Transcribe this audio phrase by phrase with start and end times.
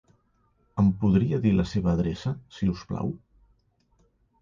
[0.83, 3.17] Em podria dir la seva adreça, si us plau?